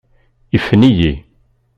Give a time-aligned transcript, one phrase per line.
[0.55, 1.13] Ifen-iyi.